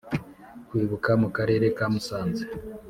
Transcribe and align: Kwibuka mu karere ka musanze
Kwibuka 0.67 1.09
mu 1.21 1.29
karere 1.35 1.65
ka 1.77 1.85
musanze 1.93 2.43